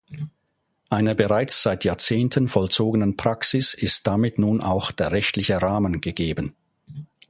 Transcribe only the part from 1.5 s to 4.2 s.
seit Jahrzehnten vollzogenen Praxis ist